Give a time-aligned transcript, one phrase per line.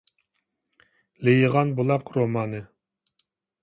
[1.27, 2.67] «لېيىغان بۇلاق» رومانى.